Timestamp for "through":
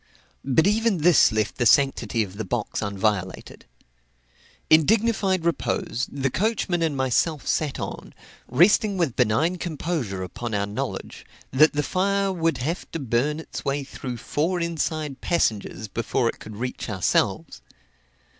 13.83-14.17